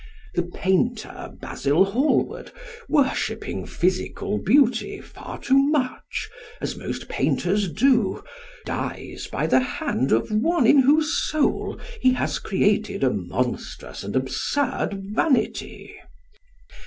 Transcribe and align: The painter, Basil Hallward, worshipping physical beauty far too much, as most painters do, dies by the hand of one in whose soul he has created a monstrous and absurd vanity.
The 0.33 0.41
painter, 0.55 1.31
Basil 1.39 1.85
Hallward, 1.85 2.51
worshipping 2.89 3.67
physical 3.67 4.39
beauty 4.39 4.99
far 4.99 5.37
too 5.39 5.55
much, 5.59 6.27
as 6.59 6.75
most 6.75 7.07
painters 7.07 7.71
do, 7.71 8.23
dies 8.65 9.27
by 9.31 9.45
the 9.45 9.59
hand 9.59 10.11
of 10.11 10.31
one 10.31 10.65
in 10.65 10.79
whose 10.79 11.13
soul 11.29 11.79
he 11.99 12.13
has 12.13 12.39
created 12.39 13.03
a 13.03 13.11
monstrous 13.13 14.03
and 14.03 14.15
absurd 14.15 15.03
vanity. 15.13 15.95